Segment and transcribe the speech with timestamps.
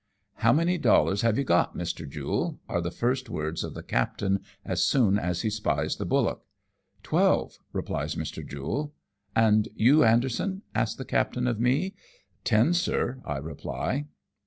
[0.47, 2.09] "How many dollars have you got, Mr.
[2.09, 6.41] Jule?" are the first words of the captain, as soon as he spies the bullock."
[7.03, 8.43] Twelve," replies Mr.
[8.43, 8.95] Jule."
[9.45, 11.93] And you, Anderson?" asks the captain of me.
[12.43, 14.07] "Ten, sir," I reply.